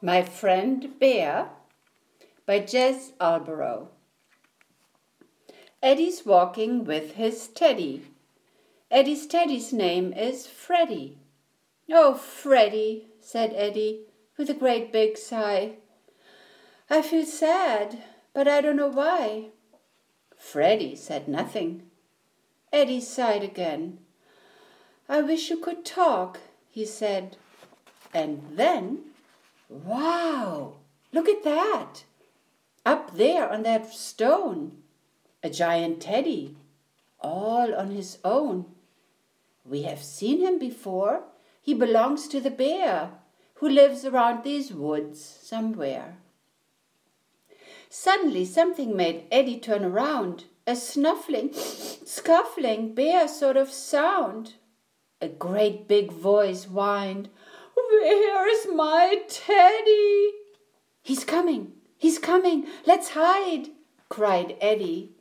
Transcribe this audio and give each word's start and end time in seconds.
My 0.00 0.22
Friend 0.22 0.98
Bear 0.98 1.50
by 2.46 2.60
Jez 2.60 3.12
Alborough. 3.20 3.88
Eddie's 5.82 6.24
walking 6.24 6.84
with 6.84 7.16
his 7.16 7.48
teddy. 7.48 8.06
Eddie's 8.90 9.26
teddy's 9.26 9.72
name 9.72 10.12
is 10.12 10.46
Freddie. 10.46 11.18
Oh, 11.90 12.14
Freddie, 12.14 13.08
said 13.20 13.52
Eddie 13.54 14.06
with 14.38 14.48
a 14.48 14.54
great 14.54 14.92
big 14.92 15.18
sigh. 15.18 15.72
I 16.88 17.02
feel 17.02 17.26
sad, 17.26 18.02
but 18.32 18.48
I 18.48 18.60
don't 18.60 18.76
know 18.76 18.88
why. 18.88 19.50
Freddie 20.36 20.96
said 20.96 21.28
nothing. 21.28 21.87
Eddie 22.72 23.00
sighed 23.00 23.42
again. 23.42 23.98
I 25.08 25.22
wish 25.22 25.50
you 25.50 25.56
could 25.56 25.84
talk, 25.84 26.38
he 26.70 26.84
said. 26.84 27.36
And 28.12 28.42
then 28.56 29.08
Wow! 29.68 30.76
Look 31.12 31.28
at 31.28 31.44
that! 31.44 32.04
Up 32.86 33.14
there 33.16 33.50
on 33.50 33.64
that 33.64 33.92
stone, 33.92 34.82
a 35.42 35.50
giant 35.50 36.00
teddy, 36.00 36.56
all 37.20 37.74
on 37.74 37.90
his 37.90 38.18
own. 38.24 38.64
We 39.64 39.82
have 39.82 40.02
seen 40.02 40.40
him 40.40 40.58
before. 40.58 41.24
He 41.60 41.74
belongs 41.74 42.28
to 42.28 42.40
the 42.40 42.50
bear, 42.50 43.10
who 43.54 43.68
lives 43.68 44.06
around 44.06 44.42
these 44.42 44.72
woods 44.72 45.22
somewhere. 45.22 46.16
Suddenly 47.90 48.46
something 48.46 48.96
made 48.96 49.24
Eddie 49.30 49.58
turn 49.58 49.84
around, 49.84 50.44
a 50.68 50.76
snuffling, 50.76 51.50
scuffling 51.54 52.94
bear 52.94 53.26
sort 53.26 53.56
of 53.56 53.70
sound. 53.70 54.52
A 55.18 55.26
great 55.26 55.88
big 55.88 56.12
voice 56.12 56.64
whined, 56.64 57.30
Where's 57.74 58.66
my 58.74 59.22
teddy? 59.28 60.32
He's 61.02 61.24
coming! 61.24 61.72
He's 61.96 62.18
coming! 62.18 62.66
Let's 62.84 63.10
hide! 63.10 63.70
cried 64.10 64.56
Eddie. 64.60 65.12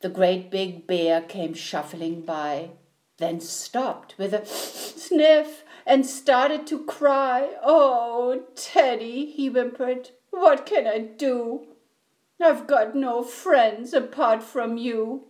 The 0.00 0.10
great 0.10 0.50
big 0.50 0.86
bear 0.86 1.22
came 1.22 1.54
shuffling 1.54 2.20
by, 2.20 2.72
then 3.16 3.40
stopped 3.40 4.18
with 4.18 4.34
a 4.34 4.44
sniff 4.44 5.64
and 5.86 6.04
started 6.04 6.66
to 6.66 6.84
cry. 6.84 7.54
Oh, 7.64 8.44
Teddy, 8.54 9.30
he 9.30 9.48
whimpered, 9.48 10.10
what 10.30 10.66
can 10.66 10.86
I 10.86 10.98
do? 10.98 11.75
I've 12.40 12.66
got 12.66 12.94
no 12.94 13.22
friends 13.22 13.94
apart 13.94 14.42
from 14.42 14.76
you, 14.76 15.24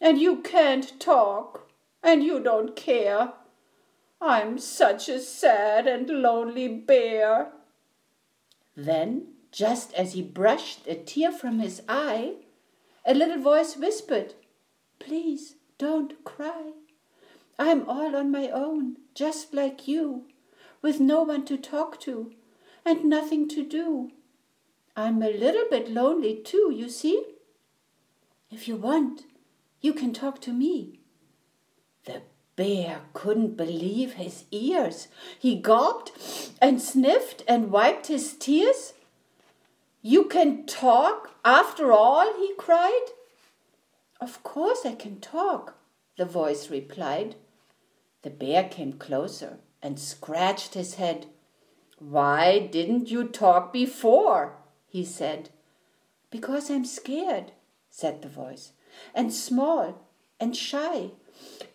and 0.00 0.20
you 0.20 0.42
can't 0.42 1.00
talk, 1.00 1.70
and 2.02 2.22
you 2.22 2.40
don't 2.40 2.76
care. 2.76 3.32
I'm 4.20 4.58
such 4.58 5.08
a 5.08 5.18
sad 5.18 5.86
and 5.86 6.08
lonely 6.08 6.68
bear. 6.68 7.52
Then, 8.76 9.28
just 9.50 9.92
as 9.94 10.12
he 10.12 10.22
brushed 10.22 10.86
a 10.86 10.94
tear 10.94 11.32
from 11.32 11.58
his 11.58 11.82
eye, 11.88 12.34
a 13.04 13.14
little 13.14 13.38
voice 13.38 13.76
whispered, 13.76 14.34
Please 14.98 15.56
don't 15.78 16.22
cry. 16.24 16.72
I'm 17.58 17.88
all 17.88 18.14
on 18.14 18.30
my 18.30 18.48
own, 18.48 18.98
just 19.14 19.52
like 19.52 19.88
you, 19.88 20.26
with 20.80 21.00
no 21.00 21.22
one 21.22 21.44
to 21.46 21.56
talk 21.56 22.00
to 22.00 22.32
and 22.84 23.04
nothing 23.04 23.48
to 23.48 23.64
do. 23.64 24.10
I'm 24.94 25.22
a 25.22 25.30
little 25.30 25.64
bit 25.70 25.90
lonely 25.90 26.36
too, 26.36 26.72
you 26.74 26.88
see. 26.88 27.24
If 28.50 28.68
you 28.68 28.76
want, 28.76 29.22
you 29.80 29.94
can 29.94 30.12
talk 30.12 30.40
to 30.42 30.52
me. 30.52 31.00
The 32.04 32.22
bear 32.56 33.00
couldn't 33.14 33.56
believe 33.56 34.14
his 34.14 34.44
ears. 34.50 35.08
He 35.38 35.56
gulped 35.56 36.12
and 36.60 36.80
sniffed 36.82 37.42
and 37.48 37.70
wiped 37.70 38.08
his 38.08 38.34
tears. 38.34 38.92
You 40.02 40.24
can 40.24 40.66
talk 40.66 41.30
after 41.44 41.92
all, 41.92 42.34
he 42.38 42.52
cried. 42.58 43.06
Of 44.20 44.42
course 44.42 44.84
I 44.84 44.94
can 44.94 45.20
talk, 45.20 45.76
the 46.18 46.24
voice 46.24 46.70
replied. 46.70 47.36
The 48.22 48.30
bear 48.30 48.68
came 48.68 48.92
closer 48.92 49.58
and 49.82 49.98
scratched 49.98 50.74
his 50.74 50.94
head. 50.94 51.26
Why 51.98 52.58
didn't 52.58 53.10
you 53.10 53.24
talk 53.24 53.72
before? 53.72 54.56
He 54.92 55.06
said. 55.06 55.48
Because 56.30 56.70
I'm 56.70 56.84
scared, 56.84 57.52
said 57.88 58.20
the 58.20 58.28
voice, 58.28 58.72
and 59.14 59.32
small 59.32 60.06
and 60.38 60.54
shy. 60.54 61.12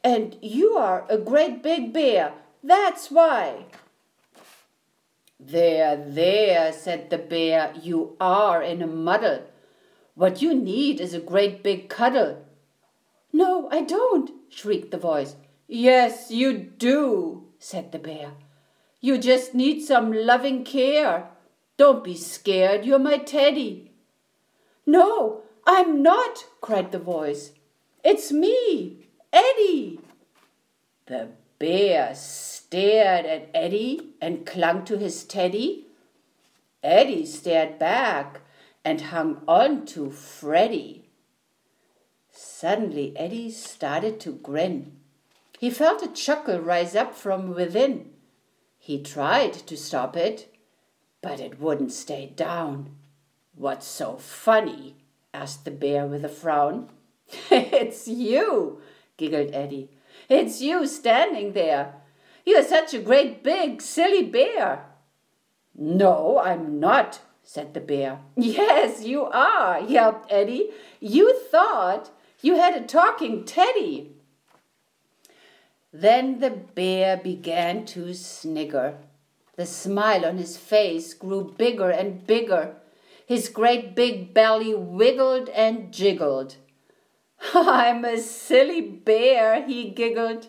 And 0.03 0.37
you 0.39 0.77
are 0.77 1.03
a 1.09 1.17
great 1.17 1.63
big 1.63 1.91
bear. 1.91 2.33
That's 2.63 3.09
why. 3.09 3.65
There, 5.39 5.97
there, 5.97 6.71
said 6.71 7.09
the 7.09 7.17
bear, 7.17 7.73
you 7.81 8.15
are 8.21 8.61
in 8.61 8.83
a 8.83 8.87
muddle. 8.87 9.41
What 10.13 10.43
you 10.43 10.53
need 10.53 11.01
is 11.01 11.15
a 11.15 11.19
great 11.19 11.63
big 11.63 11.89
cuddle. 11.89 12.45
No, 13.33 13.67
I 13.71 13.81
don't, 13.81 14.29
shrieked 14.49 14.91
the 14.91 14.97
voice. 14.97 15.35
Yes, 15.67 16.29
you 16.29 16.53
do, 16.53 17.47
said 17.57 17.91
the 17.91 17.99
bear. 17.99 18.33
You 19.01 19.17
just 19.17 19.55
need 19.55 19.81
some 19.81 20.13
loving 20.13 20.63
care. 20.63 21.29
Don't 21.77 22.03
be 22.03 22.15
scared, 22.15 22.85
you're 22.85 22.99
my 22.99 23.19
teddy. 23.19 23.91
No, 24.85 25.43
I'm 25.65 26.01
not, 26.01 26.45
cried 26.59 26.91
the 26.91 26.99
voice. 26.99 27.51
It's 28.03 28.31
me. 28.31 29.07
Eddie! 29.31 29.99
The 31.05 31.29
bear 31.59 32.15
stared 32.15 33.25
at 33.25 33.49
Eddie 33.53 34.13
and 34.19 34.45
clung 34.45 34.85
to 34.85 34.97
his 34.97 35.23
teddy. 35.23 35.87
Eddie 36.83 37.25
stared 37.25 37.77
back 37.77 38.41
and 38.83 39.01
hung 39.01 39.41
on 39.47 39.85
to 39.87 40.09
Freddie. 40.09 41.09
Suddenly, 42.31 43.15
Eddie 43.17 43.51
started 43.51 44.19
to 44.21 44.31
grin. 44.31 44.97
He 45.59 45.69
felt 45.69 46.03
a 46.03 46.07
chuckle 46.07 46.59
rise 46.59 46.95
up 46.95 47.13
from 47.13 47.53
within. 47.53 48.11
He 48.77 49.01
tried 49.01 49.53
to 49.53 49.75
stop 49.75 50.15
it, 50.15 50.53
but 51.27 51.41
it 51.41 51.59
wouldn't 51.59 51.91
stay 51.91 52.31
down. 52.37 52.89
What's 53.53 53.85
so 53.85 54.15
funny? 54.15 54.95
asked 55.33 55.65
the 55.65 55.71
bear 55.71 56.05
with 56.05 56.23
a 56.23 56.29
frown. 56.29 56.87
it's 57.51 58.07
you, 58.07 58.79
giggled 59.17 59.49
Eddie. 59.51 59.89
It's 60.29 60.61
you 60.61 60.87
standing 60.87 61.51
there. 61.51 61.95
You're 62.45 62.63
such 62.63 62.93
a 62.93 63.01
great 63.01 63.43
big 63.43 63.81
silly 63.81 64.23
bear. 64.23 64.85
No, 65.75 66.39
I'm 66.39 66.79
not, 66.79 67.19
said 67.43 67.73
the 67.73 67.81
bear. 67.81 68.19
Yes, 68.37 69.03
you 69.03 69.23
are, 69.23 69.81
yelped 69.81 70.31
Eddie. 70.31 70.69
You 71.01 71.37
thought 71.51 72.09
you 72.41 72.55
had 72.55 72.73
a 72.73 72.85
talking 72.85 73.43
teddy. 73.43 74.13
Then 75.91 76.39
the 76.39 76.51
bear 76.51 77.17
began 77.17 77.85
to 77.87 78.13
snigger. 78.13 78.95
The 79.57 79.65
smile 79.65 80.23
on 80.23 80.37
his 80.37 80.55
face 80.55 81.13
grew 81.15 81.53
bigger 81.57 81.89
and 81.89 82.25
bigger. 82.25 82.75
His 83.25 83.49
great 83.49 83.95
big 83.95 84.33
belly 84.33 84.73
wiggled 84.73 85.49
and 85.49 85.91
jiggled. 85.91 86.55
I'm 87.53 88.05
a 88.05 88.19
silly 88.19 88.81
bear, 88.81 89.65
he 89.65 89.89
giggled. 89.89 90.47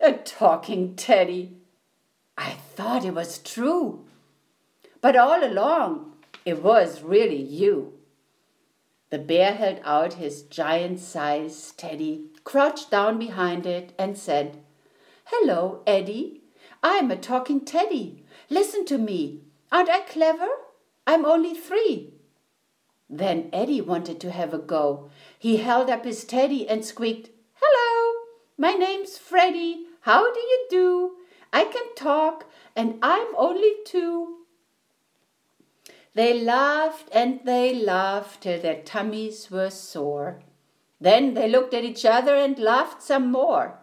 A 0.00 0.12
talking 0.12 0.94
teddy. 0.94 1.56
I 2.38 2.52
thought 2.52 3.04
it 3.04 3.14
was 3.14 3.38
true. 3.38 4.06
But 5.00 5.16
all 5.16 5.44
along, 5.44 6.12
it 6.44 6.62
was 6.62 7.02
really 7.02 7.42
you. 7.42 7.94
The 9.10 9.18
bear 9.18 9.54
held 9.54 9.80
out 9.84 10.14
his 10.14 10.42
giant 10.42 11.00
sized 11.00 11.76
teddy, 11.78 12.26
crouched 12.44 12.92
down 12.92 13.18
behind 13.18 13.66
it, 13.66 13.92
and 13.98 14.16
said, 14.16 14.62
Hello, 15.24 15.82
Eddie. 15.84 16.40
I'm 16.82 17.10
a 17.10 17.16
talking 17.16 17.64
teddy. 17.64 18.24
Listen 18.50 18.84
to 18.86 18.98
me. 18.98 19.42
Aren't 19.70 19.88
I 19.88 20.00
clever? 20.00 20.48
I'm 21.06 21.24
only 21.24 21.54
three. 21.54 22.14
Then 23.08 23.48
Eddie 23.52 23.80
wanted 23.80 24.20
to 24.20 24.30
have 24.32 24.52
a 24.52 24.58
go. 24.58 25.10
He 25.38 25.58
held 25.58 25.88
up 25.88 26.04
his 26.04 26.24
teddy 26.24 26.68
and 26.68 26.84
squeaked, 26.84 27.30
Hello, 27.54 28.26
my 28.58 28.72
name's 28.72 29.16
Freddie. 29.16 29.86
How 30.02 30.32
do 30.32 30.40
you 30.40 30.66
do? 30.68 31.12
I 31.52 31.64
can 31.64 31.94
talk, 31.94 32.50
and 32.74 32.98
I'm 33.02 33.28
only 33.36 33.74
two. 33.84 34.36
They 36.14 36.42
laughed 36.42 37.08
and 37.12 37.40
they 37.44 37.72
laughed 37.74 38.42
till 38.42 38.60
their 38.60 38.82
tummies 38.82 39.50
were 39.50 39.70
sore. 39.70 40.40
Then 41.00 41.34
they 41.34 41.48
looked 41.48 41.72
at 41.72 41.84
each 41.84 42.04
other 42.04 42.34
and 42.34 42.58
laughed 42.58 43.02
some 43.02 43.30
more. 43.30 43.78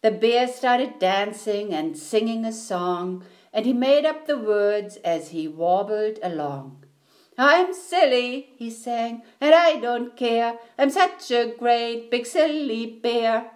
The 0.00 0.12
bear 0.12 0.46
started 0.46 1.00
dancing 1.00 1.74
and 1.74 1.98
singing 1.98 2.44
a 2.44 2.52
song, 2.52 3.24
and 3.52 3.66
he 3.66 3.72
made 3.72 4.06
up 4.06 4.26
the 4.26 4.38
words 4.38 4.96
as 4.98 5.30
he 5.30 5.48
wobbled 5.48 6.20
along. 6.22 6.84
I'm 7.36 7.74
silly, 7.74 8.50
he 8.56 8.70
sang, 8.70 9.22
and 9.40 9.54
I 9.54 9.80
don't 9.80 10.16
care. 10.16 10.58
I'm 10.78 10.90
such 10.90 11.32
a 11.32 11.52
great 11.58 12.10
big 12.12 12.26
silly 12.26 12.86
bear. 12.86 13.50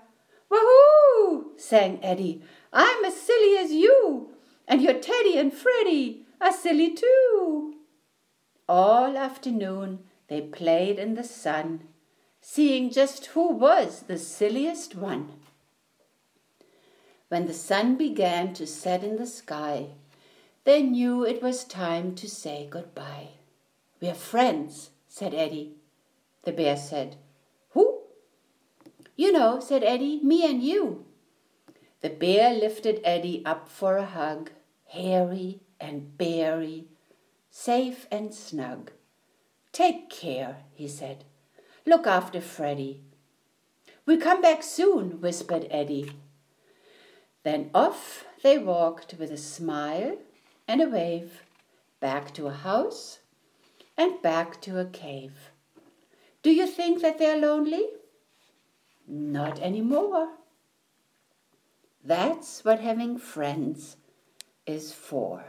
Wahoo! 0.51 1.53
sang 1.57 2.01
Eddie. 2.03 2.43
I'm 2.73 3.05
as 3.05 3.21
silly 3.21 3.57
as 3.59 3.71
you, 3.71 4.31
And 4.67 4.83
your 4.83 4.95
Teddy 4.95 5.37
and 5.37 5.53
Freddie 5.53 6.27
are 6.41 6.53
silly 6.53 6.95
too. 6.95 7.75
All 8.69 9.17
afternoon 9.17 10.01
they 10.29 10.41
played 10.41 10.99
in 10.99 11.15
the 11.15 11.25
sun, 11.25 11.89
seeing 12.41 12.91
just 12.91 13.27
who 13.27 13.49
was 13.49 14.03
the 14.03 14.19
silliest 14.19 14.95
one. 14.95 15.29
When 17.33 17.47
the 17.47 17.55
sun 17.55 17.97
began 17.97 18.53
to 18.53 18.67
set 18.67 19.03
in 19.03 19.17
the 19.17 19.27
sky, 19.27 19.93
they 20.65 20.83
knew 20.83 21.25
it 21.25 21.43
was 21.43 21.65
time 21.65 22.15
to 22.17 22.29
say 22.29 22.69
goodbye. 22.69 23.29
We're 24.03 24.13
friends, 24.13 24.91
said 25.09 25.33
Eddie. 25.33 25.77
The 26.43 26.53
bear 26.53 26.77
said, 26.77 27.17
Who? 27.71 28.03
You 29.17 29.33
know, 29.33 29.61
said 29.61 29.83
Eddie, 29.83 30.21
me 30.23 30.45
and 30.45 30.63
you. 30.63 31.07
The 32.03 32.11
bear 32.11 32.53
lifted 32.53 33.01
Eddie 33.03 33.43
up 33.47 33.67
for 33.67 33.97
a 33.97 34.05
hug, 34.05 34.51
hairy 34.89 35.61
and 35.81 36.19
beary, 36.19 36.89
safe 37.49 38.07
and 38.11 38.35
snug. 38.35 38.91
Take 39.73 40.11
care, 40.11 40.59
he 40.75 40.87
said. 40.87 41.25
Look 41.87 42.07
after 42.07 42.43
Freddie. 42.43 43.01
We'll 44.05 44.21
come 44.21 44.43
back 44.43 44.63
soon, 44.63 45.23
whispered 45.23 45.67
Eddie. 45.71 46.13
Then 47.43 47.71
off 47.75 48.25
they 48.43 48.59
walked 48.59 49.15
with 49.19 49.31
a 49.31 49.37
smile 49.37 50.19
and 50.69 50.81
a 50.81 50.89
wave, 50.89 51.43
back 52.01 52.33
to 52.35 52.47
a 52.47 52.53
house 52.53 53.19
and 53.97 54.23
back 54.23 54.61
to 54.63 54.79
a 54.79 54.85
cave. 54.85 55.51
Do 56.43 56.51
you 56.51 56.67
think 56.67 57.03
that 57.03 57.19
they're 57.19 57.41
lonely? 57.41 57.87
Not 59.07 59.61
any 59.61 59.81
more. 59.81 60.29
That's 62.05 62.65
what 62.65 62.81
having 62.81 63.19
friends 63.19 63.97
is 64.67 64.93
for. 64.93 65.45